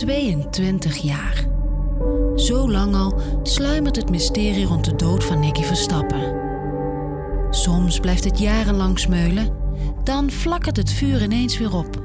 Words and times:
22 0.00 0.96
jaar. 0.96 1.44
Zo 2.36 2.70
lang 2.70 2.94
al 2.94 3.14
sluimert 3.42 3.96
het 3.96 4.10
mysterie 4.10 4.66
rond 4.66 4.84
de 4.84 4.96
dood 4.96 5.24
van 5.24 5.40
Nicky 5.40 5.62
Verstappen. 5.62 6.34
Soms 7.50 8.00
blijft 8.00 8.24
het 8.24 8.38
jarenlang 8.38 8.98
smeulen, 8.98 9.48
dan 10.04 10.30
flakkert 10.30 10.76
het 10.76 10.92
vuur 10.92 11.22
ineens 11.22 11.58
weer 11.58 11.74
op. 11.74 12.02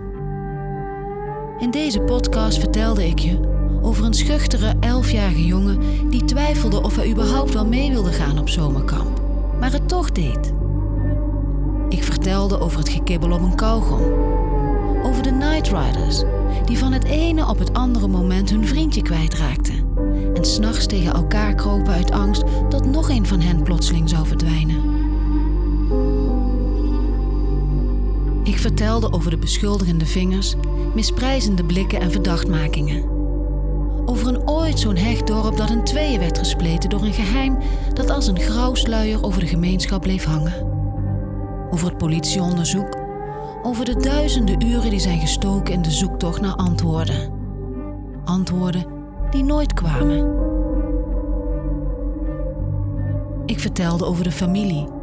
In 1.60 1.72
deze 1.72 2.00
podcast 2.00 2.60
vertelde 2.60 3.08
ik 3.08 3.20
je 3.20 3.40
over 3.82 4.06
een 4.06 4.14
schuchtere 4.14 4.74
elfjarige 4.80 5.46
jongen 5.46 6.10
die 6.10 6.26
twijfelde 6.26 6.84
of 6.84 6.96
hij 6.96 7.10
überhaupt 7.10 7.54
wel 7.54 7.66
mee 7.66 7.92
wilde 7.92 8.12
gaan 8.12 8.40
op 8.40 8.50
zomerkamp, 8.50 9.22
maar 9.60 9.72
het 9.72 9.88
toch 9.88 10.12
deed. 10.12 10.54
Ik 11.90 12.04
vertelde 12.04 12.60
over 12.60 12.80
het 12.80 12.90
gekibbel 12.90 13.32
op 13.32 13.42
een 13.42 13.56
kauwgom, 13.56 14.02
over 15.04 15.24
de 15.24 15.32
Night 15.32 15.68
Riders 15.68 16.24
die 16.66 16.78
van 16.78 16.92
het 16.92 17.04
ene 17.04 17.48
op 17.48 17.60
het 17.60 17.74
andere 17.74 18.08
moment 18.08 18.50
hun 18.50 18.68
vriendje 18.68 19.02
kwijtraakten 19.02 19.94
en 20.34 20.46
s'nachts 20.46 20.86
tegen 20.86 21.14
elkaar 21.14 21.56
kropen 21.56 21.94
uit 21.94 22.12
angst 22.12 22.44
dat 22.70 22.86
nog 22.86 23.10
een 23.10 23.28
van 23.28 23.42
hen 23.42 23.64
plotseling 23.64 24.10
zou 24.10 24.28
verdwijnen. 24.28 24.94
Ik 28.44 28.58
vertelde 28.58 29.12
over 29.12 29.30
de 29.30 29.38
beschuldigende 29.38 30.06
vingers, 30.06 30.56
misprijzende 30.94 31.64
blikken 31.64 32.00
en 32.00 32.12
verdachtmakingen. 32.12 33.04
Over 34.06 34.28
een 34.28 34.50
ooit 34.50 34.80
zo'n 34.80 34.98
hecht 34.98 35.28
dorp 35.28 35.58
dat 35.58 35.70
in 35.70 35.84
tweeën 35.84 36.20
werd 36.20 36.38
gespleten 36.38 36.90
door 36.90 37.02
een 37.02 37.14
geheim 37.14 37.58
dat 37.94 38.10
als 38.10 38.28
een 38.28 38.40
grauwsluier 38.40 39.24
over 39.24 39.40
de 39.40 39.48
gemeenschap 39.48 40.02
bleef 40.02 40.24
hangen. 40.24 40.74
Over 41.70 41.88
het 41.88 41.98
politieonderzoek, 41.98 43.05
over 43.66 43.86
de 43.86 43.96
duizenden 43.96 44.66
uren 44.66 44.90
die 44.90 45.00
zijn 45.00 45.20
gestoken 45.20 45.74
in 45.74 45.82
de 45.82 45.92
zoektocht 45.92 46.42
naar 46.42 46.56
antwoorden. 46.56 47.32
Antwoorden 48.26 48.86
die 49.30 49.44
nooit 49.44 49.74
kwamen. 49.74 50.44
Ik 53.46 53.60
vertelde 53.60 54.06
over 54.06 54.24
de 54.24 54.32
familie 54.32 54.96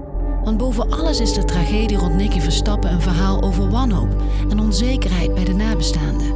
want 0.45 0.57
boven 0.57 0.91
alles 0.91 1.21
is 1.21 1.33
de 1.33 1.45
tragedie 1.45 1.97
rond 1.97 2.15
Nicky 2.15 2.41
Verstappen 2.41 2.93
een 2.93 3.01
verhaal 3.01 3.43
over 3.43 3.71
wanhoop 3.71 4.23
en 4.49 4.61
onzekerheid 4.61 5.35
bij 5.35 5.45
de 5.45 5.55
nabestaanden. 5.55 6.35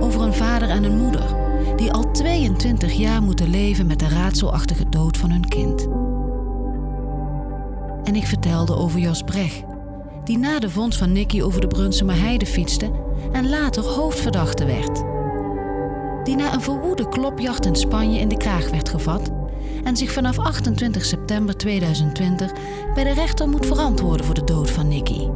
Over 0.00 0.22
een 0.22 0.34
vader 0.34 0.68
en 0.68 0.84
een 0.84 0.96
moeder 0.96 1.34
die 1.76 1.92
al 1.92 2.10
22 2.10 2.92
jaar 2.92 3.22
moeten 3.22 3.48
leven 3.48 3.86
met 3.86 3.98
de 3.98 4.08
raadselachtige 4.08 4.88
dood 4.88 5.16
van 5.16 5.30
hun 5.30 5.48
kind. 5.48 5.88
En 8.04 8.14
ik 8.14 8.26
vertelde 8.26 8.76
over 8.76 8.98
Jos 9.00 9.22
Brecht, 9.22 9.64
die 10.26 10.38
na 10.38 10.58
de 10.58 10.70
vondst 10.70 10.98
van 10.98 11.12
Nicky 11.12 11.42
over 11.42 11.60
de 11.60 11.66
Brunsumer 11.66 12.20
Heide 12.20 12.46
fietste 12.46 12.90
en 13.32 13.48
later 13.48 13.82
hoofdverdachte 13.82 14.64
werd. 14.64 15.02
Die 16.24 16.36
na 16.36 16.54
een 16.54 16.60
verwoede 16.60 17.08
klopjacht 17.08 17.66
in 17.66 17.76
Spanje 17.76 18.18
in 18.18 18.28
de 18.28 18.36
kraag 18.36 18.70
werd 18.70 18.88
gevat 18.88 19.30
en 19.84 19.96
zich 19.96 20.12
vanaf 20.12 20.38
28 20.38 21.04
september 21.04 21.56
2020 21.56 22.52
bij 22.94 23.04
de 23.04 23.12
rechter 23.12 23.48
moet 23.48 23.66
verantwoorden 23.66 24.26
voor 24.26 24.34
de 24.34 24.44
dood 24.44 24.70
van 24.70 24.88
Nicky. 24.88 25.28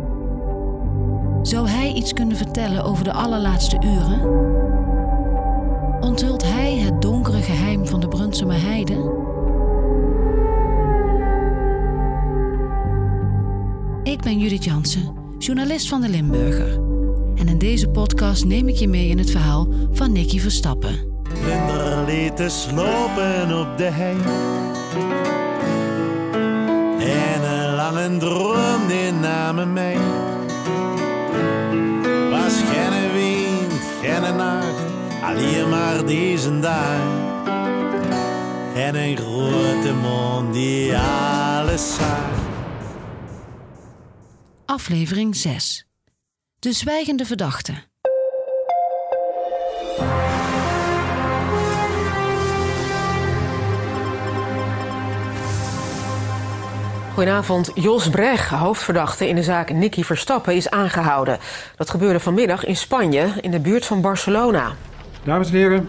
Zou 1.42 1.68
hij 1.68 1.92
iets 1.92 2.12
kunnen 2.12 2.36
vertellen 2.36 2.84
over 2.84 3.04
de 3.04 3.12
allerlaatste 3.12 3.76
uren? 3.84 4.20
Onthult 6.00 6.42
hij 6.42 6.76
het 6.76 7.02
donkere 7.02 7.42
geheim 7.42 7.86
van 7.86 8.00
de 8.00 8.08
Brunsumer 8.08 8.62
Heide? 8.62 9.19
Ik 14.10 14.22
ben 14.22 14.38
Judith 14.38 14.64
Jansen, 14.64 15.14
journalist 15.38 15.88
van 15.88 16.00
de 16.00 16.08
Limburger. 16.08 16.72
En 17.36 17.48
in 17.48 17.58
deze 17.58 17.88
podcast 17.88 18.44
neem 18.44 18.68
ik 18.68 18.74
je 18.74 18.88
mee 18.88 19.08
in 19.08 19.18
het 19.18 19.30
verhaal 19.30 19.68
van 19.92 20.12
Nicky 20.12 20.40
Verstappen. 20.40 20.98
Vlinder 21.22 22.04
liet 22.06 22.36
te 22.36 22.48
slopen 22.48 23.60
op 23.60 23.78
de 23.78 23.84
hei. 23.84 24.16
En 26.98 27.42
een 27.42 27.74
lange 27.74 28.16
droom 28.16 28.86
die 28.88 29.12
namen 29.12 29.72
mij. 29.72 29.96
Was 32.30 32.54
geen 32.54 33.12
wind, 33.12 33.82
geen 34.02 34.36
nacht, 34.36 34.82
alleen 35.22 35.68
maar 35.68 36.06
deze 36.06 36.58
dag. 36.58 37.00
En 38.74 38.94
een 38.94 39.16
grote 39.16 39.94
mond 40.02 40.52
die 40.52 40.96
alles 40.96 41.94
zag. 41.94 42.39
Aflevering 44.70 45.36
6. 45.36 45.86
De 46.58 46.72
zwijgende 46.72 47.24
verdachte. 47.24 47.72
Goedenavond. 57.14 57.70
Jos 57.74 58.08
Brecht, 58.10 58.48
hoofdverdachte 58.48 59.28
in 59.28 59.34
de 59.34 59.42
zaak 59.42 59.72
Nicky 59.72 60.02
Verstappen, 60.02 60.54
is 60.54 60.70
aangehouden. 60.70 61.38
Dat 61.76 61.90
gebeurde 61.90 62.20
vanmiddag 62.20 62.64
in 62.64 62.76
Spanje, 62.76 63.32
in 63.40 63.50
de 63.50 63.60
buurt 63.60 63.86
van 63.86 64.00
Barcelona. 64.00 64.72
Dames 65.24 65.50
en 65.50 65.56
heren, 65.56 65.88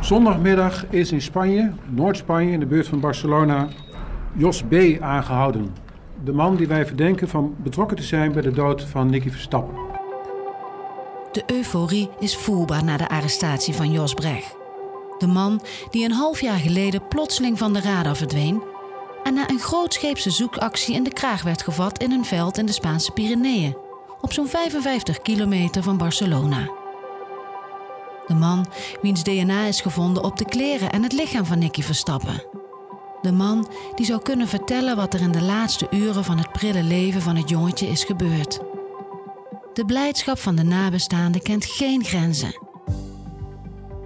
zondagmiddag 0.00 0.86
is 0.90 1.12
in 1.12 1.22
Spanje, 1.22 1.72
Noord-Spanje, 1.88 2.52
in 2.52 2.60
de 2.60 2.66
buurt 2.66 2.88
van 2.88 3.00
Barcelona, 3.00 3.68
Jos 4.32 4.62
B. 4.62 4.74
aangehouden. 5.00 5.86
De 6.24 6.32
man 6.32 6.56
die 6.56 6.66
wij 6.66 6.86
verdenken 6.86 7.28
van 7.28 7.54
betrokken 7.56 7.96
te 7.96 8.02
zijn 8.02 8.32
bij 8.32 8.42
de 8.42 8.50
dood 8.50 8.82
van 8.82 9.10
Nicky 9.10 9.30
Verstappen. 9.30 9.74
De 11.32 11.42
euforie 11.46 12.10
is 12.18 12.36
voelbaar 12.36 12.84
na 12.84 12.96
de 12.96 13.08
arrestatie 13.08 13.74
van 13.74 13.92
Jos 13.92 14.14
Brecht. 14.14 14.56
De 15.18 15.26
man 15.26 15.62
die 15.90 16.04
een 16.04 16.12
half 16.12 16.40
jaar 16.40 16.58
geleden 16.58 17.08
plotseling 17.08 17.58
van 17.58 17.72
de 17.72 17.80
radar 17.80 18.16
verdween 18.16 18.62
en 19.22 19.34
na 19.34 19.50
een 19.50 19.58
grootscheepse 19.60 20.30
zoekactie 20.30 20.94
in 20.94 21.02
de 21.02 21.12
kraag 21.12 21.42
werd 21.42 21.62
gevat 21.62 22.02
in 22.02 22.10
een 22.10 22.24
veld 22.24 22.58
in 22.58 22.66
de 22.66 22.72
Spaanse 22.72 23.12
Pyreneeën, 23.12 23.76
op 24.20 24.32
zo'n 24.32 24.48
55 24.48 25.22
kilometer 25.22 25.82
van 25.82 25.96
Barcelona. 25.96 26.70
De 28.26 28.34
man 28.34 28.66
wiens 29.02 29.22
DNA 29.22 29.64
is 29.64 29.80
gevonden 29.80 30.24
op 30.24 30.36
de 30.36 30.44
kleren 30.44 30.90
en 30.92 31.02
het 31.02 31.12
lichaam 31.12 31.44
van 31.44 31.58
Nicky 31.58 31.82
Verstappen. 31.82 32.57
De 33.22 33.32
man 33.32 33.68
die 33.94 34.06
zou 34.06 34.22
kunnen 34.22 34.48
vertellen 34.48 34.96
wat 34.96 35.14
er 35.14 35.20
in 35.20 35.32
de 35.32 35.42
laatste 35.42 35.86
uren 35.90 36.24
van 36.24 36.38
het 36.38 36.52
prille 36.52 36.82
leven 36.82 37.22
van 37.22 37.36
het 37.36 37.48
jongetje 37.48 37.86
is 37.86 38.04
gebeurd. 38.04 38.60
De 39.72 39.84
blijdschap 39.84 40.38
van 40.38 40.56
de 40.56 40.62
nabestaanden 40.62 41.42
kent 41.42 41.64
geen 41.64 42.04
grenzen. 42.04 42.60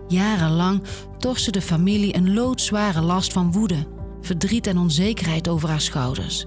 Jarenlang 0.08 0.82
torste 1.18 1.50
de 1.50 1.62
familie 1.62 2.16
een 2.16 2.34
loodzware 2.34 3.00
last 3.00 3.32
van 3.32 3.52
woede, 3.52 3.86
verdriet 4.20 4.66
en 4.66 4.78
onzekerheid 4.78 5.48
over 5.48 5.68
haar 5.68 5.80
schouders. 5.80 6.46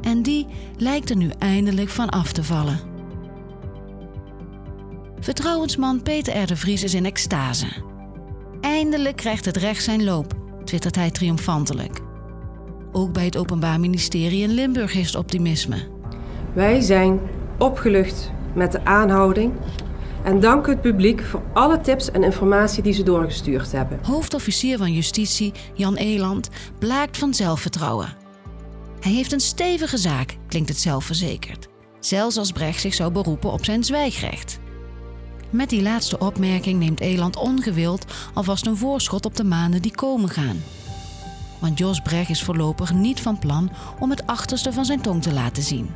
En 0.00 0.22
die 0.22 0.46
lijkt 0.76 1.10
er 1.10 1.16
nu 1.16 1.30
eindelijk 1.38 1.88
van 1.88 2.08
af 2.08 2.32
te 2.32 2.44
vallen. 2.44 2.80
Vertrouwensman 5.20 6.02
Peter 6.02 6.42
R. 6.42 6.46
de 6.46 6.56
Vries 6.56 6.82
is 6.82 6.94
in 6.94 7.04
extase. 7.04 7.66
Eindelijk 8.60 9.16
krijgt 9.16 9.44
het 9.44 9.56
recht 9.56 9.82
zijn 9.82 10.04
loop, 10.04 10.41
twittert 10.72 10.96
hij 10.96 11.10
triomfantelijk. 11.10 12.00
Ook 12.92 13.12
bij 13.12 13.24
het 13.24 13.36
Openbaar 13.36 13.80
Ministerie 13.80 14.42
in 14.42 14.50
Limburg 14.50 14.94
is 14.94 15.06
het 15.06 15.14
optimisme. 15.14 15.76
Wij 16.54 16.80
zijn 16.80 17.20
opgelucht 17.58 18.30
met 18.54 18.72
de 18.72 18.84
aanhouding 18.84 19.52
en 20.24 20.40
danken 20.40 20.72
het 20.72 20.80
publiek 20.80 21.22
voor 21.22 21.42
alle 21.52 21.80
tips 21.80 22.10
en 22.10 22.22
informatie 22.22 22.82
die 22.82 22.92
ze 22.92 23.02
doorgestuurd 23.02 23.72
hebben. 23.72 23.98
Hoofdofficier 24.02 24.78
van 24.78 24.92
Justitie 24.92 25.52
Jan 25.74 25.96
Eland 25.96 26.48
blaakt 26.78 27.18
van 27.18 27.34
zelfvertrouwen. 27.34 28.16
Hij 29.00 29.12
heeft 29.12 29.32
een 29.32 29.40
stevige 29.40 29.98
zaak, 29.98 30.36
klinkt 30.48 30.68
het 30.68 30.78
zelfverzekerd. 30.78 31.68
Zelfs 32.00 32.36
als 32.36 32.52
Brecht 32.52 32.80
zich 32.80 32.94
zou 32.94 33.12
beroepen 33.12 33.52
op 33.52 33.64
zijn 33.64 33.84
zwijgrecht. 33.84 34.58
Met 35.52 35.68
die 35.68 35.82
laatste 35.82 36.18
opmerking 36.18 36.78
neemt 36.78 37.00
Eland 37.00 37.36
ongewild 37.36 38.04
alvast 38.34 38.66
een 38.66 38.76
voorschot 38.76 39.24
op 39.24 39.36
de 39.36 39.44
maanden 39.44 39.82
die 39.82 39.94
komen 39.94 40.28
gaan. 40.28 40.62
Want 41.58 41.78
Jos 41.78 42.00
Brecht 42.00 42.30
is 42.30 42.42
voorlopig 42.42 42.94
niet 42.94 43.20
van 43.20 43.38
plan 43.38 43.70
om 43.98 44.10
het 44.10 44.26
achterste 44.26 44.72
van 44.72 44.84
zijn 44.84 45.00
tong 45.00 45.22
te 45.22 45.32
laten 45.32 45.62
zien. 45.62 45.90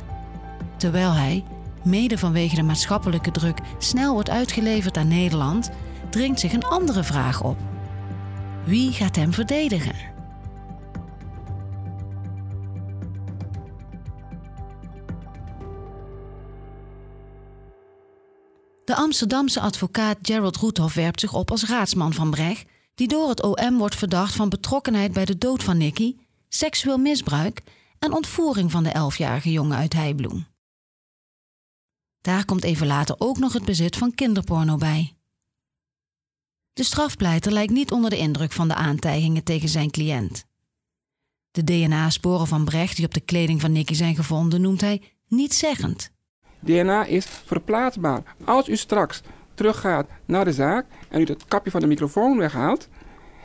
Terwijl 0.77 1.11
hij, 1.11 1.43
mede 1.83 2.17
vanwege 2.17 2.55
de 2.55 2.63
maatschappelijke 2.63 3.31
druk, 3.31 3.59
snel 3.77 4.13
wordt 4.13 4.29
uitgeleverd 4.29 4.97
aan 4.97 5.07
Nederland, 5.07 5.69
dringt 6.09 6.39
zich 6.39 6.53
een 6.53 6.65
andere 6.65 7.03
vraag 7.03 7.43
op. 7.43 7.57
Wie 8.63 8.91
gaat 8.91 9.15
hem 9.15 9.33
verdedigen? 9.33 10.16
De 18.87 18.95
Amsterdamse 18.95 19.59
advocaat 19.59 20.17
Gerald 20.21 20.55
Roethoff 20.55 20.93
werpt 20.93 21.19
zich 21.19 21.33
op 21.33 21.51
als 21.51 21.65
raadsman 21.65 22.13
van 22.13 22.29
Brecht, 22.29 22.69
die 22.95 23.07
door 23.07 23.29
het 23.29 23.43
OM 23.43 23.77
wordt 23.77 23.95
verdacht 23.95 24.35
van 24.35 24.49
betrokkenheid 24.49 25.13
bij 25.13 25.25
de 25.25 25.37
dood 25.37 25.63
van 25.63 25.77
Nicky, 25.77 26.15
seksueel 26.49 26.97
misbruik 26.97 27.61
en 27.99 28.13
ontvoering 28.13 28.71
van 28.71 28.83
de 28.83 28.89
elfjarige 28.89 29.51
jongen 29.51 29.77
uit 29.77 29.93
Heibloem. 29.93 30.47
Daar 32.21 32.45
komt 32.45 32.63
even 32.63 32.87
later 32.87 33.15
ook 33.17 33.37
nog 33.37 33.53
het 33.53 33.65
bezit 33.65 33.95
van 33.95 34.13
kinderporno 34.15 34.77
bij. 34.77 35.15
De 36.73 36.83
strafpleiter 36.83 37.51
lijkt 37.51 37.73
niet 37.73 37.91
onder 37.91 38.09
de 38.09 38.17
indruk 38.17 38.51
van 38.51 38.67
de 38.67 38.75
aantijgingen 38.75 39.43
tegen 39.43 39.69
zijn 39.69 39.91
cliënt. 39.91 40.45
De 41.51 41.63
DNA-sporen 41.63 42.47
van 42.47 42.65
Brecht 42.65 42.95
die 42.95 43.05
op 43.05 43.13
de 43.13 43.19
kleding 43.19 43.61
van 43.61 43.71
Nicky 43.71 43.93
zijn 43.93 44.15
gevonden 44.15 44.61
noemt 44.61 44.81
hij 44.81 45.03
niet-zeggend. 45.27 46.15
DNA 46.59 47.05
is 47.05 47.25
verplaatsbaar. 47.25 48.21
Als 48.43 48.69
u 48.69 48.75
straks 48.75 49.21
teruggaat 49.53 50.07
naar 50.25 50.45
de 50.45 50.53
zaak 50.53 50.85
en 51.09 51.21
u 51.21 51.23
het 51.23 51.45
kapje 51.47 51.71
van 51.71 51.81
de 51.81 51.87
microfoon 51.87 52.37
weghaalt 52.37 52.87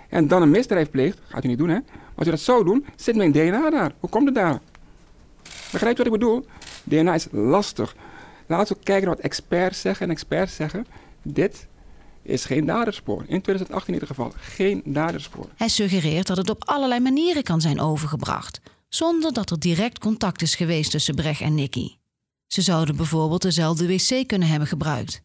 en 0.09 0.29
dan 0.29 0.43
een 0.43 0.51
misdrijf 0.51 0.91
pleegt, 0.91 1.19
gaat 1.29 1.45
u 1.45 1.49
niet 1.49 1.59
doen 1.59 1.69
hè, 1.69 1.79
maar 1.85 2.13
als 2.15 2.27
u 2.27 2.31
dat 2.31 2.41
zou 2.41 2.65
doen, 2.65 2.87
zit 2.97 3.17
mijn 3.17 3.33
DNA 3.33 3.71
daar. 3.71 3.93
Hoe 4.01 4.11
komt 4.11 4.25
het 4.25 4.35
daar? 4.35 4.61
Begrijpt 5.73 5.99
wat 5.99 6.07
ik 6.07 6.13
bedoel? 6.13 6.47
DNA 6.85 7.15
is 7.15 7.27
lastig. 7.31 7.95
Laten 8.47 8.77
we 8.77 8.83
kijken 8.83 9.09
wat 9.09 9.19
experts 9.19 9.81
zeggen. 9.81 10.07
En 10.07 10.13
experts 10.13 10.55
zeggen, 10.55 10.87
dit 11.23 11.67
is 12.23 12.45
geen 12.45 12.67
daderspoor. 12.67 13.25
In 13.27 13.43
2018 13.43 13.95
in 13.95 14.01
ieder 14.01 14.15
geval 14.15 14.33
geen 14.37 14.83
daderspoor. 14.85 15.49
Hij 15.57 15.69
suggereert 15.69 16.27
dat 16.27 16.37
het 16.37 16.51
op 16.51 16.65
allerlei 16.65 17.01
manieren 17.01 17.43
kan 17.43 17.61
zijn 17.61 17.81
overgebracht, 17.81 18.61
zonder 18.89 19.33
dat 19.33 19.51
er 19.51 19.59
direct 19.59 19.99
contact 19.99 20.43
is 20.43 20.55
geweest 20.55 20.91
tussen 20.91 21.15
Brecht 21.15 21.41
en 21.41 21.55
Nicky. 21.55 22.02
Ze 22.53 22.63
zouden 22.63 22.97
bijvoorbeeld 22.97 23.43
dezelfde 23.43 23.87
wc 23.87 24.29
kunnen 24.29 24.49
hebben 24.49 24.69
gebruikt. 24.69 25.23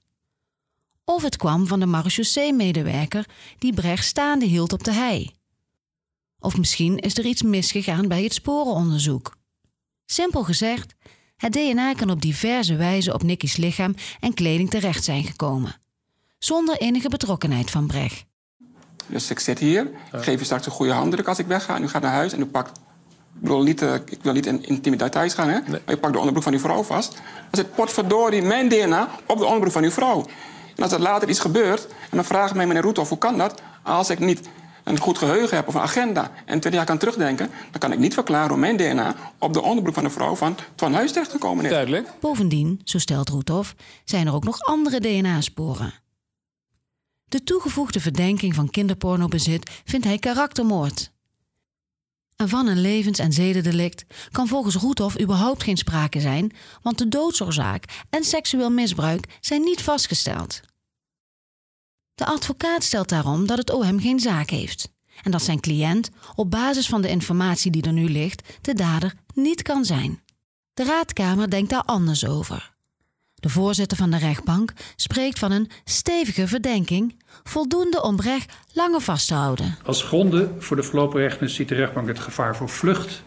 Of 1.03 1.23
het 1.23 1.37
kwam 1.37 1.67
van 1.67 1.79
de 1.79 1.85
marechaussee-medewerker 1.85 3.25
die 3.57 3.73
Brecht 3.73 4.05
staande 4.05 4.45
hield 4.45 4.73
op 4.73 4.83
de 4.83 4.93
hei. 4.93 5.31
Of 6.39 6.57
misschien 6.57 6.97
is 6.97 7.17
er 7.17 7.25
iets 7.25 7.41
misgegaan 7.41 8.07
bij 8.07 8.23
het 8.23 8.33
sporenonderzoek. 8.33 9.35
Simpel 10.05 10.43
gezegd, 10.43 10.93
het 11.37 11.53
DNA 11.53 11.93
kan 11.93 12.09
op 12.09 12.21
diverse 12.21 12.75
wijzen 12.75 13.13
op 13.13 13.23
Nicky's 13.23 13.57
lichaam 13.57 13.95
en 14.19 14.33
kleding 14.33 14.69
terecht 14.69 15.03
zijn 15.03 15.23
gekomen, 15.23 15.75
zonder 16.39 16.77
enige 16.77 17.09
betrokkenheid 17.09 17.71
van 17.71 17.87
Brecht. 17.87 18.25
Dus 19.07 19.29
ik 19.29 19.39
zit 19.39 19.59
hier, 19.59 19.91
ik 20.13 20.23
geef 20.23 20.39
je 20.39 20.45
straks 20.45 20.65
een 20.65 20.71
goede 20.71 20.93
handdruk 20.93 21.27
als 21.27 21.39
ik 21.39 21.47
wegga. 21.47 21.75
En 21.75 21.83
u 21.83 21.87
gaat 21.87 22.01
naar 22.01 22.11
huis 22.11 22.33
en 22.33 22.39
u 22.39 22.45
pakt... 22.45 22.79
Ik, 23.37 23.43
bedoel, 23.43 23.63
niet, 23.63 23.81
uh, 23.81 23.93
ik 23.93 24.19
wil 24.21 24.33
niet 24.33 24.45
in 24.45 24.65
intimiteit 24.65 25.33
gaan, 25.33 25.49
hè? 25.49 25.59
maar 25.69 25.81
je 25.85 25.97
pakt 25.97 26.13
de 26.13 26.19
onderbroek 26.19 26.43
van 26.43 26.53
uw 26.53 26.59
vrouw 26.59 26.83
vast. 26.83 27.11
Dan 27.11 27.21
zit 27.51 27.75
potverdorie 27.75 28.41
mijn 28.41 28.69
DNA 28.69 29.09
op 29.25 29.37
de 29.37 29.45
onderbroek 29.45 29.71
van 29.71 29.83
uw 29.83 29.91
vrouw. 29.91 30.25
En 30.75 30.83
als 30.83 30.91
er 30.91 30.99
later 30.99 31.29
iets 31.29 31.39
gebeurt, 31.39 31.87
en 31.87 32.17
dan 32.17 32.25
vraagt 32.25 32.53
mij 32.53 32.67
meneer 32.67 32.83
Roethoff, 32.83 33.09
hoe 33.09 33.17
kan 33.17 33.37
dat? 33.37 33.61
Als 33.83 34.09
ik 34.09 34.19
niet 34.19 34.49
een 34.83 34.99
goed 34.99 35.17
geheugen 35.17 35.55
heb 35.55 35.67
of 35.67 35.73
een 35.73 35.81
agenda 35.81 36.31
en 36.45 36.59
twee 36.59 36.73
jaar 36.73 36.85
kan 36.85 36.97
terugdenken, 36.97 37.49
dan 37.71 37.79
kan 37.79 37.91
ik 37.91 37.99
niet 37.99 38.13
verklaren 38.13 38.49
hoe 38.49 38.57
mijn 38.57 38.77
DNA 38.77 39.15
op 39.39 39.53
de 39.53 39.61
onderbroek 39.61 39.93
van 39.93 40.03
de 40.03 40.09
vrouw 40.09 40.35
van 40.35 40.55
Twan 40.75 40.93
Huis 40.93 41.11
terechtgekomen 41.11 41.65
is. 41.65 41.71
Duidelijk. 41.71 42.13
Bovendien, 42.19 42.81
zo 42.83 42.99
stelt 42.99 43.29
Roethoff, 43.29 43.75
zijn 44.05 44.27
er 44.27 44.33
ook 44.33 44.43
nog 44.43 44.59
andere 44.59 44.99
DNA-sporen. 44.99 45.93
De 47.25 47.43
toegevoegde 47.43 47.99
verdenking 47.99 48.55
van 48.55 48.69
kinderpornobezit 48.69 49.81
vindt 49.85 50.05
hij 50.05 50.17
karaktermoord. 50.17 51.11
En 52.37 52.49
van 52.49 52.67
een 52.67 52.81
levens- 52.81 53.19
en 53.19 53.33
zedendelict 53.33 54.05
kan 54.31 54.47
volgens 54.47 54.75
Roethoff 54.75 55.19
überhaupt 55.19 55.63
geen 55.63 55.77
sprake 55.77 56.19
zijn, 56.19 56.51
want 56.81 56.97
de 56.97 57.07
doodsoorzaak 57.07 58.03
en 58.09 58.23
seksueel 58.23 58.69
misbruik 58.71 59.37
zijn 59.41 59.61
niet 59.61 59.81
vastgesteld. 59.81 60.61
De 62.15 62.25
advocaat 62.25 62.83
stelt 62.83 63.09
daarom 63.09 63.47
dat 63.47 63.57
het 63.57 63.69
OM 63.71 63.99
geen 63.99 64.19
zaak 64.19 64.49
heeft 64.49 64.95
en 65.23 65.31
dat 65.31 65.41
zijn 65.41 65.59
cliënt 65.59 66.09
op 66.35 66.51
basis 66.51 66.87
van 66.87 67.01
de 67.01 67.09
informatie 67.09 67.71
die 67.71 67.83
er 67.83 67.93
nu 67.93 68.09
ligt 68.09 68.57
de 68.61 68.73
dader 68.73 69.13
niet 69.33 69.61
kan 69.61 69.85
zijn. 69.85 70.23
De 70.73 70.83
raadkamer 70.83 71.49
denkt 71.49 71.69
daar 71.69 71.83
anders 71.83 72.25
over. 72.25 72.76
De 73.39 73.49
voorzitter 73.49 73.97
van 73.97 74.09
de 74.09 74.17
rechtbank 74.17 74.73
spreekt 74.95 75.39
van 75.39 75.51
een 75.51 75.69
stevige 75.83 76.47
verdenking, 76.47 77.15
voldoende 77.43 78.03
om 78.03 78.15
Brecht 78.15 78.53
langer 78.73 79.01
vast 79.01 79.27
te 79.27 79.33
houden. 79.33 79.77
Als 79.85 80.03
gronden 80.03 80.63
voor 80.63 80.75
de 80.75 80.83
voorlopige 80.83 81.23
hechtenis 81.23 81.55
ziet 81.55 81.69
de 81.69 81.75
rechtbank 81.75 82.07
het 82.07 82.19
gevaar 82.19 82.55
voor 82.55 82.69
vlucht 82.69 83.23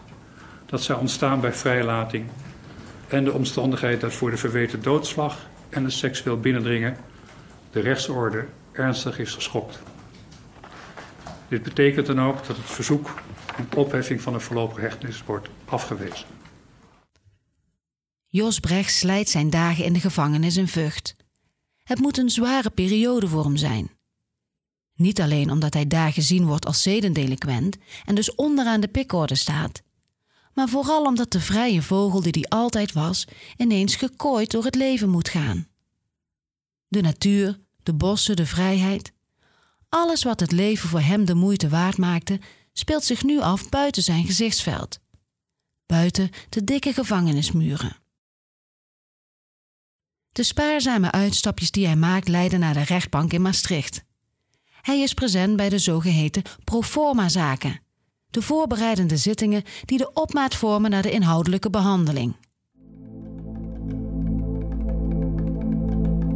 dat 0.65 0.83
zou 0.83 0.99
ontstaan 0.99 1.41
bij 1.41 1.53
vrijlating 1.53 2.25
en 3.07 3.23
de 3.23 3.33
omstandigheid 3.33 4.01
dat 4.01 4.13
voor 4.13 4.31
de 4.31 4.37
verweten 4.37 4.81
doodslag 4.81 5.37
en 5.69 5.83
het 5.83 5.93
seksueel 5.93 6.39
binnendringen 6.39 6.97
de 7.71 7.79
rechtsorde 7.79 8.45
ernstig 8.71 9.19
is 9.19 9.33
geschokt. 9.33 9.79
Dit 11.47 11.63
betekent 11.63 12.05
dan 12.05 12.21
ook 12.21 12.47
dat 12.47 12.57
het 12.57 12.65
verzoek 12.65 13.09
om 13.57 13.67
opheffing 13.75 14.21
van 14.21 14.33
de 14.33 14.39
voorlopige 14.39 14.81
hechtenis 14.81 15.23
wordt 15.25 15.47
afgewezen. 15.65 16.40
Jos 18.33 18.59
Brecht 18.59 18.93
slijt 18.93 19.29
zijn 19.29 19.49
dagen 19.49 19.83
in 19.83 19.93
de 19.93 19.99
gevangenis 19.99 20.57
in 20.57 20.67
Vught. 20.67 21.15
Het 21.83 21.99
moet 21.99 22.17
een 22.17 22.29
zware 22.29 22.69
periode 22.69 23.27
voor 23.27 23.43
hem 23.43 23.57
zijn. 23.57 23.91
Niet 24.95 25.21
alleen 25.21 25.51
omdat 25.51 25.73
hij 25.73 25.87
daar 25.87 26.13
gezien 26.13 26.45
wordt 26.45 26.65
als 26.65 26.81
zedendeliquent 26.81 27.77
en 28.05 28.15
dus 28.15 28.35
onderaan 28.35 28.81
de 28.81 28.87
pikorde 28.87 29.35
staat, 29.35 29.81
maar 30.53 30.69
vooral 30.69 31.05
omdat 31.05 31.31
de 31.31 31.39
vrije 31.39 31.81
vogel 31.81 32.21
die 32.21 32.31
hij 32.31 32.59
altijd 32.59 32.91
was 32.91 33.27
ineens 33.57 33.95
gekooid 33.95 34.51
door 34.51 34.63
het 34.63 34.75
leven 34.75 35.09
moet 35.09 35.29
gaan. 35.29 35.67
De 36.87 37.01
natuur, 37.01 37.59
de 37.83 37.93
bossen, 37.93 38.35
de 38.35 38.45
vrijheid. 38.45 39.13
Alles 39.89 40.23
wat 40.23 40.39
het 40.39 40.51
leven 40.51 40.89
voor 40.89 41.01
hem 41.01 41.25
de 41.25 41.35
moeite 41.35 41.69
waard 41.69 41.97
maakte, 41.97 42.39
speelt 42.73 43.03
zich 43.03 43.23
nu 43.23 43.39
af 43.39 43.69
buiten 43.69 44.03
zijn 44.03 44.25
gezichtsveld. 44.25 44.99
Buiten 45.85 46.29
de 46.49 46.63
dikke 46.63 46.93
gevangenismuren. 46.93 48.00
De 50.31 50.43
spaarzame 50.43 51.11
uitstapjes 51.11 51.71
die 51.71 51.85
hij 51.85 51.95
maakt 51.95 52.27
leiden 52.27 52.59
naar 52.59 52.73
de 52.73 52.83
rechtbank 52.83 53.33
in 53.33 53.41
Maastricht. 53.41 54.03
Hij 54.81 54.99
is 54.99 55.13
present 55.13 55.55
bij 55.55 55.69
de 55.69 55.77
zogeheten 55.77 56.43
proforma-zaken, 56.63 57.79
de 58.29 58.41
voorbereidende 58.41 59.17
zittingen 59.17 59.63
die 59.85 59.97
de 59.97 60.13
opmaat 60.13 60.55
vormen 60.55 60.91
naar 60.91 61.01
de 61.01 61.11
inhoudelijke 61.11 61.69
behandeling. 61.69 62.35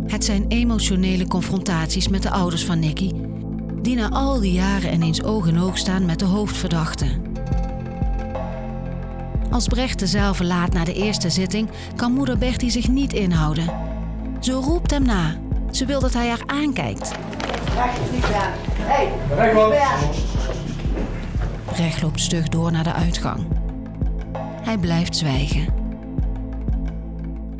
Het 0.06 0.24
zijn 0.24 0.48
emotionele 0.48 1.28
confrontaties 1.28 2.08
met 2.08 2.22
de 2.22 2.30
ouders 2.30 2.66
van 2.66 2.80
Nicky, 2.80 3.12
die 3.82 3.96
na 3.96 4.10
al 4.10 4.40
die 4.40 4.54
jaren 4.54 4.94
ineens 4.94 5.24
oog 5.24 5.48
in 5.48 5.60
oog 5.60 5.78
staan 5.78 6.06
met 6.06 6.20
de 6.20 6.26
hoofdverdachte. 6.26 7.35
Als 9.56 9.68
Brecht 9.68 10.00
de 10.00 10.08
zaal 10.08 10.34
verlaat 10.34 10.74
na 10.74 10.84
de 10.84 10.94
eerste 10.94 11.30
zitting, 11.30 11.70
kan 11.96 12.12
moeder 12.12 12.38
Bertie 12.38 12.70
zich 12.70 12.88
niet 12.88 13.14
inhouden. 13.14 13.74
Ze 14.40 14.52
roept 14.52 14.92
hem 14.92 15.04
na. 15.04 15.36
Ze 15.72 15.86
wil 15.86 16.00
dat 16.00 16.14
hij 16.14 16.28
haar 16.28 16.44
aankijkt. 16.46 17.12
Brecht 21.66 22.02
loopt 22.02 22.20
stug 22.20 22.50
door 22.50 22.72
naar 22.72 22.84
de 22.84 22.94
uitgang. 22.94 23.48
Hij 24.62 24.78
blijft 24.78 25.16
zwijgen. 25.16 25.74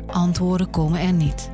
Antwoorden 0.06 0.70
komen 0.70 1.00
er 1.00 1.12
niet. 1.12 1.50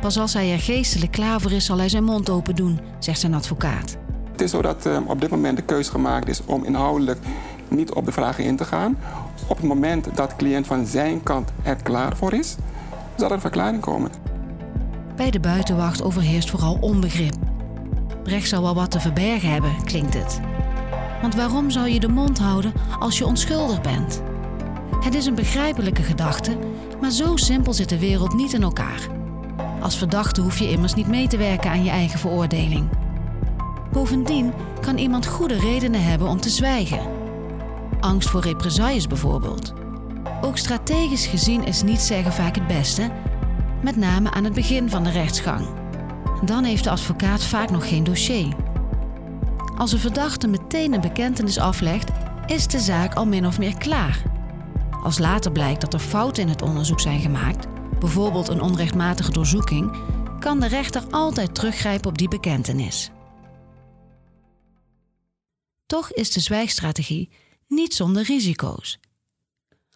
Pas 0.00 0.18
als 0.18 0.32
hij 0.32 0.52
er 0.52 0.60
geestelijk 0.60 1.12
klaar 1.12 1.40
voor 1.40 1.52
is, 1.52 1.64
zal 1.64 1.78
hij 1.78 1.88
zijn 1.88 2.04
mond 2.04 2.30
open 2.30 2.54
doen, 2.54 2.80
zegt 2.98 3.20
zijn 3.20 3.34
advocaat. 3.34 3.96
Het 4.32 4.40
is 4.40 4.50
zo 4.50 4.62
dat 4.62 4.86
uh, 4.86 4.98
op 5.06 5.20
dit 5.20 5.30
moment 5.30 5.56
de 5.56 5.62
keuze 5.62 5.90
gemaakt 5.90 6.28
is 6.28 6.44
om 6.44 6.64
inhoudelijk 6.64 7.18
niet 7.68 7.92
op 7.92 8.04
de 8.04 8.12
vragen 8.12 8.44
in 8.44 8.56
te 8.56 8.64
gaan. 8.64 8.96
Op 9.46 9.56
het 9.56 9.66
moment 9.66 10.16
dat 10.16 10.30
de 10.30 10.36
cliënt 10.36 10.66
van 10.66 10.86
zijn 10.86 11.22
kant 11.22 11.50
er 11.62 11.76
klaar 11.82 12.16
voor 12.16 12.32
is, 12.32 12.56
zal 13.16 13.28
er 13.28 13.34
een 13.34 13.40
verklaring 13.40 13.80
komen. 13.80 14.10
Bij 15.16 15.30
de 15.30 15.40
buitenwacht 15.40 16.02
overheerst 16.02 16.50
vooral 16.50 16.78
onbegrip. 16.80 17.34
Brecht 18.22 18.48
zou 18.48 18.62
wel 18.62 18.74
wat 18.74 18.90
te 18.90 19.00
verbergen 19.00 19.50
hebben, 19.50 19.84
klinkt 19.84 20.14
het. 20.14 20.40
Want 21.22 21.34
waarom 21.34 21.70
zou 21.70 21.88
je 21.88 22.00
de 22.00 22.08
mond 22.08 22.38
houden 22.38 22.72
als 22.98 23.18
je 23.18 23.26
onschuldig 23.26 23.80
bent? 23.80 24.22
Het 25.00 25.14
is 25.14 25.26
een 25.26 25.34
begrijpelijke 25.34 26.02
gedachte, 26.02 26.58
maar 27.00 27.10
zo 27.10 27.36
simpel 27.36 27.72
zit 27.72 27.88
de 27.88 27.98
wereld 27.98 28.34
niet 28.34 28.52
in 28.52 28.62
elkaar. 28.62 29.08
Als 29.80 29.98
verdachte 29.98 30.40
hoef 30.40 30.58
je 30.58 30.70
immers 30.70 30.94
niet 30.94 31.06
mee 31.06 31.28
te 31.28 31.36
werken 31.36 31.70
aan 31.70 31.84
je 31.84 31.90
eigen 31.90 32.18
veroordeling. 32.18 32.88
Bovendien 33.92 34.52
kan 34.80 34.98
iemand 34.98 35.26
goede 35.26 35.58
redenen 35.58 36.02
hebben 36.02 36.28
om 36.28 36.40
te 36.40 36.50
zwijgen. 36.50 37.15
Angst 38.06 38.28
voor 38.28 38.40
represailles 38.40 39.06
bijvoorbeeld. 39.06 39.72
Ook 40.40 40.58
strategisch 40.58 41.26
gezien 41.26 41.64
is 41.64 41.82
niet 41.82 42.00
zeggen 42.00 42.32
vaak 42.32 42.54
het 42.54 42.66
beste, 42.66 43.10
met 43.82 43.96
name 43.96 44.30
aan 44.30 44.44
het 44.44 44.52
begin 44.52 44.90
van 44.90 45.04
de 45.04 45.10
rechtsgang. 45.10 45.68
Dan 46.44 46.64
heeft 46.64 46.84
de 46.84 46.90
advocaat 46.90 47.44
vaak 47.44 47.70
nog 47.70 47.88
geen 47.88 48.04
dossier. 48.04 48.54
Als 49.76 49.92
een 49.92 49.98
verdachte 49.98 50.46
meteen 50.46 50.92
een 50.92 51.00
bekentenis 51.00 51.58
aflegt, 51.58 52.10
is 52.46 52.66
de 52.66 52.78
zaak 52.78 53.14
al 53.14 53.26
min 53.26 53.46
of 53.46 53.58
meer 53.58 53.78
klaar. 53.78 54.22
Als 55.02 55.18
later 55.18 55.52
blijkt 55.52 55.80
dat 55.80 55.94
er 55.94 56.00
fouten 56.00 56.42
in 56.42 56.48
het 56.48 56.62
onderzoek 56.62 57.00
zijn 57.00 57.20
gemaakt, 57.20 57.66
bijvoorbeeld 57.98 58.48
een 58.48 58.60
onrechtmatige 58.60 59.30
doorzoeking, 59.30 59.96
kan 60.38 60.60
de 60.60 60.68
rechter 60.68 61.02
altijd 61.10 61.54
teruggrijpen 61.54 62.08
op 62.08 62.18
die 62.18 62.28
bekentenis. 62.28 63.10
Toch 65.86 66.12
is 66.12 66.32
de 66.32 66.40
zwijgstrategie 66.40 67.30
niet 67.68 67.94
zonder 67.94 68.22
risico's. 68.22 68.98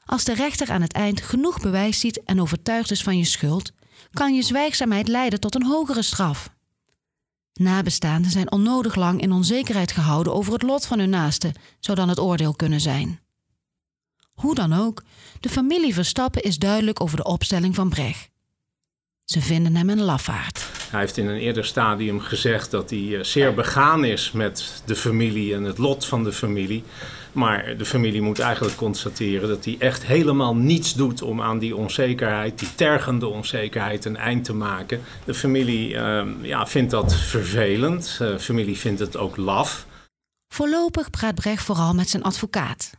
Als 0.05 0.25
de 0.25 0.35
rechter 0.35 0.71
aan 0.71 0.83
het 0.83 0.93
eind 0.93 1.21
genoeg 1.21 1.61
bewijs 1.61 2.01
ziet 2.01 2.23
en 2.25 2.41
overtuigd 2.41 2.91
is 2.91 3.03
van 3.03 3.19
je 3.19 3.25
schuld, 3.25 3.73
kan 4.11 4.35
je 4.35 4.43
zwijgzaamheid 4.43 5.09
leiden 5.09 5.41
tot 5.41 5.55
een 5.55 5.67
hogere 5.67 6.03
straf. 6.03 6.51
Nabestaanden 7.53 8.31
zijn 8.31 8.53
onnodig 8.53 8.95
lang 8.95 9.21
in 9.21 9.33
onzekerheid 9.33 9.93
gehouden 9.93 10.35
over 10.35 10.53
het 10.53 10.63
lot 10.63 10.87
van 10.87 10.99
hun 10.99 11.11
naaste, 11.11 11.55
zou 11.81 11.97
dan 11.97 12.09
het 12.09 12.19
oordeel 12.19 12.55
kunnen 12.55 12.81
zijn. 12.81 13.21
Hoe 14.33 14.55
dan 14.55 14.73
ook, 14.73 15.03
de 15.41 15.49
familie 15.49 15.95
Verstappen 15.95 16.43
is 16.43 16.59
duidelijk 16.59 17.01
over 17.01 17.17
de 17.17 17.25
opstelling 17.25 17.75
van 17.75 17.89
Brecht. 17.89 18.29
Ze 19.25 19.41
vinden 19.41 19.77
hem 19.77 19.91
een 19.91 20.01
lafaard. 20.01 20.80
Hij 20.91 21.01
heeft 21.01 21.17
in 21.17 21.29
een 21.29 21.39
eerder 21.39 21.65
stadium 21.65 22.21
gezegd 22.21 22.71
dat 22.71 22.91
hij 22.91 23.17
eh, 23.17 23.23
zeer 23.23 23.55
begaan 23.55 24.05
is 24.05 24.33
met 24.33 24.83
de 24.85 24.97
familie 24.97 25.55
en 25.55 25.63
het 25.63 25.79
lot 25.79 26.07
van 26.07 26.25
de 26.25 26.33
familie. 26.33 26.85
Maar 27.33 27.77
de 27.77 27.85
familie 27.85 28.21
moet 28.21 28.39
eigenlijk 28.39 28.77
constateren 28.77 29.49
dat 29.49 29.65
hij 29.65 29.77
echt 29.79 30.07
helemaal 30.07 30.57
niets 30.57 30.95
doet 30.95 31.23
om 31.23 31.43
aan 31.43 31.59
die 31.59 31.77
onzekerheid, 31.77 32.59
die 32.59 32.75
tergende 32.75 33.27
onzekerheid, 33.27 34.05
een 34.05 34.17
eind 34.17 34.45
te 34.45 34.55
maken. 34.55 35.01
De 35.25 35.35
familie 35.35 35.95
uh, 35.95 36.23
ja, 36.43 36.67
vindt 36.67 36.91
dat 36.91 37.15
vervelend. 37.15 38.19
De 38.19 38.39
familie 38.39 38.79
vindt 38.79 39.01
het 39.01 39.17
ook 39.17 39.37
laf. 39.37 39.87
Voorlopig 40.49 41.11
praat 41.11 41.35
Brecht 41.35 41.65
vooral 41.65 41.95
met 41.95 42.09
zijn 42.09 42.23
advocaat. 42.23 42.91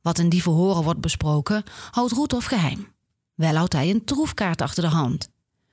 Wat 0.00 0.18
in 0.18 0.28
die 0.28 0.42
verhoren 0.42 0.82
wordt 0.82 1.00
besproken, 1.00 1.62
houdt 1.90 2.12
Roethoff 2.12 2.46
geheim. 2.46 2.86
Wel 3.34 3.54
houdt 3.54 3.72
hij 3.72 3.90
een 3.90 4.04
troefkaart 4.04 4.60
achter 4.60 4.82
de 4.82 4.88
hand. 4.88 5.28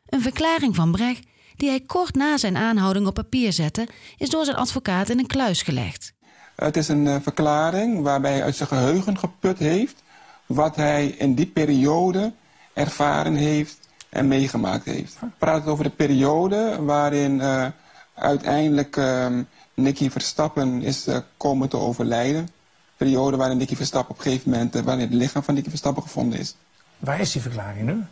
Een 0.06 0.22
verklaring 0.22 0.76
van 0.76 0.92
Brecht, 0.92 1.28
die 1.60 1.70
hij 1.70 1.80
kort 1.80 2.16
na 2.16 2.38
zijn 2.38 2.58
aanhouding 2.58 3.08
op 3.08 3.14
papier 3.14 3.54
zette, 3.54 3.88
is 4.18 4.30
door 4.30 4.46
zijn 4.46 4.58
advocaat 4.58 5.10
in 5.10 5.20
een 5.20 5.28
kluis 5.28 5.62
gelegd. 5.62 6.14
Het 6.56 6.78
is 6.78 6.88
een 6.88 7.06
uh, 7.06 7.16
verklaring 7.22 8.02
waarbij 8.02 8.32
hij 8.32 8.44
uit 8.44 8.56
zijn 8.56 8.70
geheugen 8.70 9.18
geput 9.18 9.58
heeft 9.58 10.04
wat 10.46 10.76
hij 10.76 11.08
in 11.08 11.36
die 11.36 11.46
periode 11.46 12.34
ervaren 12.74 13.36
heeft 13.36 13.78
en 14.10 14.28
meegemaakt 14.28 14.86
heeft. 14.86 15.18
We 15.20 15.28
praten 15.38 15.72
over 15.72 15.84
de 15.84 15.90
periode 15.90 16.84
waarin 16.84 17.36
uh, 17.36 17.66
uiteindelijk 18.14 18.96
uh, 18.96 19.28
Nicky 19.74 20.10
Verstappen 20.10 20.82
is 20.82 21.08
uh, 21.08 21.18
komen 21.38 21.70
te 21.70 21.78
overlijden. 21.78 22.46
De 22.46 22.52
periode 22.98 23.38
waarin 23.38 23.58
Nicky 23.58 23.76
Verstappen 23.76 24.12
op 24.12 24.18
een 24.18 24.24
gegeven 24.24 24.52
moment, 24.52 24.74
waarin 24.74 25.06
het 25.06 25.14
lichaam 25.14 25.44
van 25.44 25.54
Nicky 25.54 25.70
Verstappen 25.70 26.04
gevonden 26.04 26.40
is. 26.40 26.56
Waar 27.00 27.20
is 27.20 27.32
die 27.32 27.42
verklaring 27.42 27.86
nu? 27.86 28.04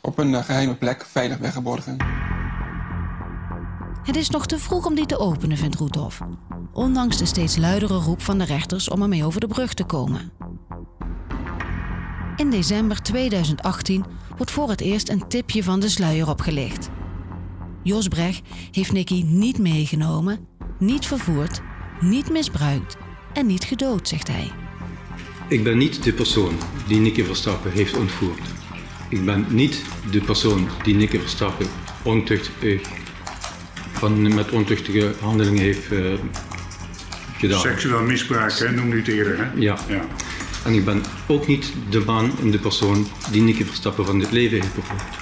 Op 0.00 0.18
een 0.18 0.44
geheime 0.44 0.74
plek, 0.74 1.06
veilig 1.06 1.38
weggeborgen. 1.38 1.96
Het 4.06 4.16
is 4.16 4.30
nog 4.30 4.46
te 4.46 4.58
vroeg 4.58 4.86
om 4.86 4.94
die 4.94 5.06
te 5.06 5.18
openen, 5.18 5.56
vindt 5.56 5.74
Roethoff. 5.74 6.20
Ondanks 6.72 7.18
de 7.18 7.26
steeds 7.26 7.56
luidere 7.56 7.94
roep 7.94 8.22
van 8.22 8.38
de 8.38 8.44
rechters 8.44 8.88
om 8.88 9.02
ermee 9.02 9.24
over 9.24 9.40
de 9.40 9.46
brug 9.46 9.74
te 9.74 9.84
komen. 9.84 10.32
In 12.36 12.50
december 12.50 13.02
2018 13.02 14.04
wordt 14.36 14.50
voor 14.50 14.68
het 14.68 14.80
eerst 14.80 15.08
een 15.08 15.28
tipje 15.28 15.62
van 15.62 15.80
de 15.80 15.88
sluier 15.88 16.28
opgelicht. 16.28 16.90
Jos 17.82 18.08
Brecht 18.08 18.42
heeft 18.70 18.92
Nicky 18.92 19.22
niet 19.22 19.58
meegenomen, 19.58 20.46
niet 20.78 21.06
vervoerd, 21.06 21.60
niet 22.00 22.30
misbruikt 22.30 22.96
en 23.32 23.46
niet 23.46 23.64
gedood, 23.64 24.08
zegt 24.08 24.28
hij. 24.28 24.50
Ik 25.48 25.64
ben 25.64 25.78
niet 25.78 26.02
de 26.02 26.12
persoon 26.12 26.54
die 26.86 26.98
Nicky 26.98 27.22
Verstappen 27.22 27.72
heeft 27.72 27.96
ontvoerd. 27.96 28.42
Ik 29.08 29.24
ben 29.24 29.46
niet 29.48 29.82
de 30.10 30.20
persoon 30.20 30.68
die 30.82 30.94
Nicky 30.94 31.18
Verstappen 31.18 31.66
ontuchtig, 32.02 32.80
van, 33.98 34.34
met 34.34 34.50
ontuchtige 34.50 35.14
handelingen 35.20 35.62
heeft 35.62 35.92
uh, 35.92 36.14
gedaan. 37.38 37.60
Seksueel 37.60 38.02
misbruik, 38.02 38.58
hè? 38.58 38.70
noemde 38.70 38.96
u 38.96 38.98
het 38.98 39.08
eerder. 39.08 39.38
Hè? 39.38 39.44
Ja. 39.54 39.78
ja. 39.88 40.04
En 40.64 40.72
ik 40.72 40.84
ben 40.84 41.02
ook 41.26 41.46
niet 41.46 41.72
de 41.90 42.00
man 42.00 42.32
en 42.40 42.50
de 42.50 42.58
persoon 42.58 43.06
die 43.30 43.42
Nicky 43.42 43.64
Verstappen 43.64 44.06
van 44.06 44.18
dit 44.18 44.30
leven 44.30 44.60
heeft 44.60 44.74
bevoegd. 44.74 45.16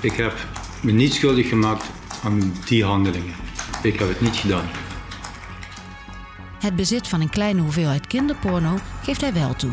Ik 0.00 0.12
heb 0.12 0.46
me 0.80 0.92
niet 0.92 1.14
schuldig 1.14 1.48
gemaakt 1.48 1.84
aan 2.24 2.52
die 2.64 2.84
handelingen. 2.84 3.34
Ik 3.82 3.98
heb 3.98 4.08
het 4.08 4.20
niet 4.20 4.36
gedaan. 4.36 4.68
Het 6.58 6.76
bezit 6.76 7.08
van 7.08 7.20
een 7.20 7.30
kleine 7.30 7.60
hoeveelheid 7.60 8.06
kinderporno 8.06 8.78
geeft 9.02 9.20
hij 9.20 9.32
wel 9.32 9.54
toe. 9.54 9.70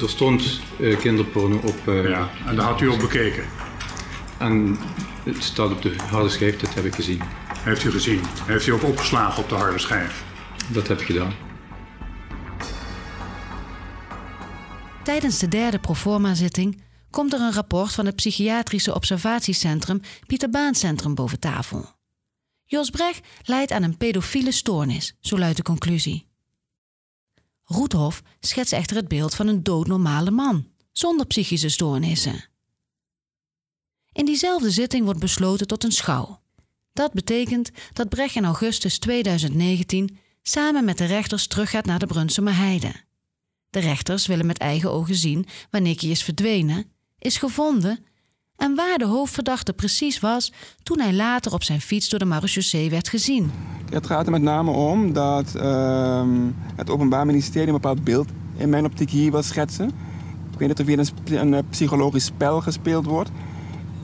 Er 0.00 0.08
stond 0.08 0.60
uh, 0.78 0.98
kinderporno 0.98 1.56
op. 1.56 1.88
Uh, 1.88 2.08
ja, 2.08 2.30
en 2.46 2.56
daar 2.56 2.66
had 2.66 2.80
u 2.80 2.86
op 2.86 2.98
bekeken? 2.98 3.44
En 4.38 4.78
het 5.34 5.44
staat 5.44 5.70
op 5.70 5.82
de 5.82 5.96
harde 5.96 6.28
schijf, 6.28 6.56
dat 6.56 6.74
heb 6.74 6.84
ik 6.84 6.94
gezien. 6.94 7.20
Heeft 7.58 7.84
u 7.84 7.90
gezien? 7.90 8.20
Heeft 8.24 8.66
u 8.66 8.72
ook 8.72 8.82
opgeslagen 8.82 9.42
op 9.42 9.48
de 9.48 9.54
harde 9.54 9.78
schijf? 9.78 10.24
Dat 10.72 10.88
heb 10.88 11.00
ik 11.00 11.06
gedaan. 11.06 11.32
Tijdens 15.04 15.38
de 15.38 15.48
derde 15.48 15.78
proforma-zitting 15.78 16.82
komt 17.10 17.32
er 17.32 17.40
een 17.40 17.52
rapport 17.52 17.92
van 17.92 18.06
het 18.06 18.14
psychiatrische 18.14 18.94
observatiecentrum 18.94 20.00
Pieter 20.26 20.50
Baan 20.50 20.74
Centrum 20.74 21.14
boven 21.14 21.40
tafel. 21.40 21.94
Jos 22.64 22.90
Brecht 22.90 23.26
leidt 23.42 23.72
aan 23.72 23.82
een 23.82 23.96
pedofiele 23.96 24.52
stoornis, 24.52 25.16
zo 25.20 25.38
luidt 25.38 25.56
de 25.56 25.62
conclusie. 25.62 26.26
Roethoff 27.64 28.22
schetst 28.40 28.72
echter 28.72 28.96
het 28.96 29.08
beeld 29.08 29.34
van 29.34 29.46
een 29.46 29.62
doodnormale 29.62 30.30
man, 30.30 30.66
zonder 30.92 31.26
psychische 31.26 31.68
stoornissen. 31.68 32.44
In 34.16 34.24
diezelfde 34.24 34.70
zitting 34.70 35.04
wordt 35.04 35.20
besloten 35.20 35.66
tot 35.66 35.84
een 35.84 35.92
schouw. 35.92 36.40
Dat 36.92 37.12
betekent 37.12 37.70
dat 37.92 38.08
Brecht 38.08 38.34
in 38.34 38.44
augustus 38.44 38.98
2019 38.98 40.18
samen 40.42 40.84
met 40.84 40.98
de 40.98 41.04
rechters 41.04 41.46
teruggaat 41.46 41.86
naar 41.86 41.98
de 41.98 42.06
Brunsumer 42.06 42.56
Heide. 42.56 42.92
De 43.70 43.78
rechters 43.78 44.26
willen 44.26 44.46
met 44.46 44.58
eigen 44.58 44.92
ogen 44.92 45.14
zien 45.14 45.46
waar 45.70 45.80
Nicky 45.80 46.06
is 46.06 46.22
verdwenen, 46.22 46.84
is 47.18 47.36
gevonden 47.36 48.04
en 48.56 48.74
waar 48.74 48.98
de 48.98 49.06
hoofdverdachte 49.06 49.72
precies 49.72 50.20
was 50.20 50.52
toen 50.82 51.00
hij 51.00 51.12
later 51.12 51.52
op 51.52 51.62
zijn 51.62 51.80
fiets 51.80 52.08
door 52.08 52.18
de 52.18 52.24
marechaussee 52.24 52.90
werd 52.90 53.08
gezien. 53.08 53.50
Het 53.90 54.06
gaat 54.06 54.26
er 54.26 54.32
met 54.32 54.42
name 54.42 54.70
om 54.70 55.12
dat 55.12 55.54
uh, 55.56 56.26
het 56.76 56.90
Openbaar 56.90 57.26
Ministerie 57.26 57.66
een 57.66 57.72
bepaald 57.72 58.04
beeld 58.04 58.28
in 58.56 58.68
mijn 58.68 58.84
optiek 58.84 59.10
hier 59.10 59.30
wil 59.30 59.42
schetsen. 59.42 59.88
Ik 60.52 60.58
weet 60.58 60.68
niet 60.68 60.80
of 60.80 60.86
hier 60.86 61.38
een, 61.42 61.52
een 61.52 61.68
psychologisch 61.68 62.24
spel 62.24 62.60
gespeeld 62.60 63.04
wordt. 63.04 63.30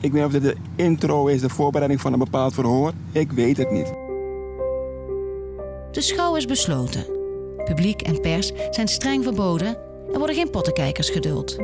Ik 0.03 0.11
weet 0.11 0.21
niet 0.21 0.35
of 0.35 0.41
dit 0.41 0.41
de 0.41 0.83
intro 0.83 1.27
is, 1.27 1.41
de 1.41 1.49
voorbereiding 1.49 2.01
van 2.01 2.13
een 2.13 2.19
bepaald 2.19 2.53
verhoor. 2.53 2.91
Ik 3.11 3.31
weet 3.31 3.57
het 3.57 3.71
niet. 3.71 3.93
De 5.91 6.01
schouw 6.01 6.35
is 6.35 6.45
besloten. 6.45 7.05
Publiek 7.63 8.01
en 8.01 8.21
pers 8.21 8.51
zijn 8.69 8.87
streng 8.87 9.23
verboden. 9.23 9.77
Er 10.11 10.17
worden 10.17 10.35
geen 10.35 10.49
pottenkijkers 10.49 11.09
geduld. 11.09 11.55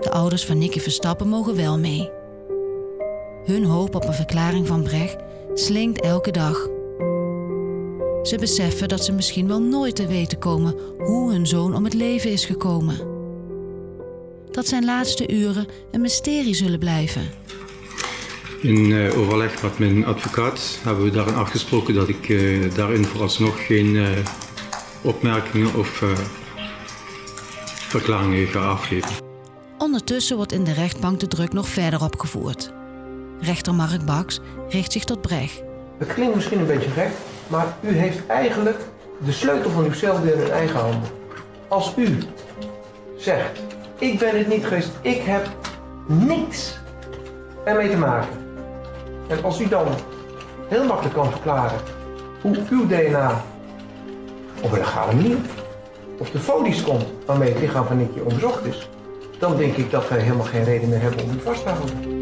De 0.00 0.10
ouders 0.10 0.46
van 0.46 0.58
Nicky 0.58 0.80
Verstappen 0.80 1.28
mogen 1.28 1.56
wel 1.56 1.78
mee. 1.78 2.10
Hun 3.44 3.64
hoop 3.64 3.94
op 3.94 4.04
een 4.04 4.14
verklaring 4.14 4.66
van 4.66 4.82
Brecht 4.82 5.16
slinkt 5.54 6.00
elke 6.00 6.30
dag. 6.30 6.68
Ze 8.22 8.36
beseffen 8.40 8.88
dat 8.88 9.04
ze 9.04 9.12
misschien 9.12 9.48
wel 9.48 9.60
nooit 9.60 9.96
te 9.96 10.06
weten 10.06 10.38
komen 10.38 10.74
hoe 10.98 11.32
hun 11.32 11.46
zoon 11.46 11.74
om 11.74 11.84
het 11.84 11.94
leven 11.94 12.30
is 12.30 12.44
gekomen. 12.44 13.13
Dat 14.54 14.66
zijn 14.66 14.84
laatste 14.84 15.32
uren 15.32 15.66
een 15.90 16.00
mysterie 16.00 16.54
zullen 16.54 16.78
blijven. 16.78 17.22
In 18.60 18.90
uh, 18.90 19.18
overleg 19.18 19.62
met 19.62 19.78
mijn 19.78 20.04
advocaat 20.04 20.78
hebben 20.82 21.04
we 21.04 21.10
daarin 21.10 21.34
afgesproken 21.34 21.94
dat 21.94 22.08
ik 22.08 22.28
uh, 22.28 22.74
daarin 22.74 23.04
vooralsnog 23.04 23.66
geen 23.66 23.86
uh, 23.86 24.08
opmerkingen 25.02 25.74
of 25.74 26.04
verklaringen 27.88 28.46
ga 28.46 28.68
afgeven. 28.68 29.10
Ondertussen 29.78 30.36
wordt 30.36 30.52
in 30.52 30.64
de 30.64 30.72
rechtbank 30.72 31.20
de 31.20 31.28
druk 31.28 31.52
nog 31.52 31.68
verder 31.68 32.02
opgevoerd. 32.02 32.72
Rechter 33.40 33.74
Mark 33.74 34.04
Baks 34.04 34.40
richt 34.68 34.92
zich 34.92 35.04
tot 35.04 35.20
Brecht. 35.20 35.62
Het 35.98 36.14
klinkt 36.14 36.34
misschien 36.34 36.58
een 36.58 36.66
beetje 36.66 36.90
gek, 36.90 37.10
maar 37.46 37.76
u 37.80 37.92
heeft 37.92 38.26
eigenlijk 38.26 38.78
de 39.24 39.32
sleutel 39.32 39.70
van 39.70 39.84
uw 39.84 39.92
cel 39.92 40.20
weer 40.20 40.38
in 40.38 40.50
eigen 40.50 40.80
handen. 40.80 41.10
Als 41.68 41.92
u 41.96 42.18
zegt, 43.16 43.60
ik 43.98 44.18
ben 44.18 44.38
het 44.38 44.48
niet 44.48 44.64
geweest, 44.64 44.90
ik 45.00 45.20
heb 45.20 45.48
niks 46.06 46.78
ermee 47.64 47.90
te 47.90 47.96
maken. 47.96 48.28
En 49.28 49.44
als 49.44 49.60
u 49.60 49.68
dan 49.68 49.86
heel 50.68 50.84
makkelijk 50.84 51.14
kan 51.14 51.30
verklaren 51.30 51.78
hoe 52.40 52.56
uw 52.70 52.86
DNA 52.86 53.44
op 54.60 54.72
een 54.72 54.78
legale 54.78 55.36
op 56.18 56.32
de 56.32 56.38
folies 56.38 56.82
komt 56.82 57.04
waarmee 57.26 57.48
het 57.48 57.60
lichaam 57.60 57.86
van 57.86 57.96
Nicky 57.96 58.18
onderzocht 58.18 58.64
is, 58.64 58.88
dan 59.38 59.56
denk 59.56 59.76
ik 59.76 59.90
dat 59.90 60.08
wij 60.08 60.18
helemaal 60.18 60.46
geen 60.46 60.64
reden 60.64 60.88
meer 60.88 61.00
hebben 61.00 61.24
om 61.24 61.30
u 61.30 61.40
vast 61.40 61.62
te 61.62 61.68
houden. 61.68 62.13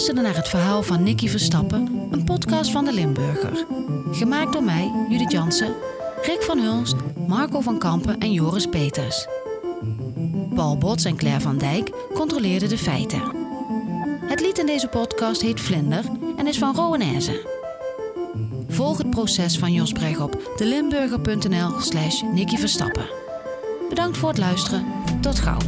Luisterde 0.00 0.28
naar 0.28 0.40
het 0.40 0.48
verhaal 0.48 0.82
van 0.82 1.02
Nicky 1.02 1.28
Verstappen, 1.28 2.08
een 2.10 2.24
podcast 2.24 2.70
van 2.70 2.84
de 2.84 2.92
Limburger. 2.92 3.66
Gemaakt 4.10 4.52
door 4.52 4.62
mij, 4.62 4.92
Judith 5.08 5.32
Jansen, 5.32 5.74
Rick 6.22 6.42
van 6.42 6.58
Hulst, 6.58 6.94
Marco 7.26 7.60
van 7.60 7.78
Kampen 7.78 8.18
en 8.18 8.32
Joris 8.32 8.66
Peters. 8.66 9.26
Paul 10.54 10.78
Bots 10.78 11.04
en 11.04 11.16
Claire 11.16 11.40
van 11.40 11.58
Dijk 11.58 11.90
controleerden 12.14 12.68
de 12.68 12.78
feiten. 12.78 13.22
Het 14.24 14.40
lied 14.40 14.58
in 14.58 14.66
deze 14.66 14.88
podcast 14.88 15.42
heet 15.42 15.60
Vlinder 15.60 16.04
en 16.36 16.46
is 16.46 16.58
van 16.58 16.74
Rowanese. 16.74 17.46
Volg 18.68 18.98
het 18.98 19.10
proces 19.10 19.58
van 19.58 19.72
Jos 19.72 19.92
Brecht 19.92 20.20
op 20.20 20.52
delimburger.nl 20.56 21.80
slash 21.80 22.22
Nicky 22.22 22.56
Verstappen. 22.56 23.10
Bedankt 23.88 24.16
voor 24.16 24.28
het 24.28 24.38
luisteren. 24.38 24.84
Tot 25.20 25.38
gauw. 25.38 25.58